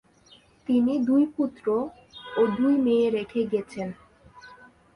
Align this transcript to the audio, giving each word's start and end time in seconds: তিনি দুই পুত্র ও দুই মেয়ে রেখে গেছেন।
তিনি 0.67 0.93
দুই 0.99 1.23
পুত্র 1.35 1.65
ও 2.35 2.41
দুই 2.57 2.73
মেয়ে 2.77 3.07
রেখে 3.09 3.41
গেছেন। 3.45 3.87